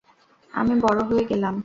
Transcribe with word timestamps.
আমি 0.51 0.73
বড় 0.81 0.99
হয়ে 1.09 1.23
গেলাম। 1.29 1.55